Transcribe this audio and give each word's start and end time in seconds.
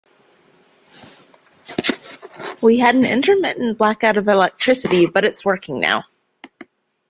We 2.59 2.79
had 2.79 2.95
an 2.95 3.05
intermittent 3.05 3.77
blackout 3.77 4.17
of 4.17 4.27
electricity, 4.27 5.05
but 5.05 5.23
it's 5.23 5.45
working 5.45 5.79
now. 5.79 6.05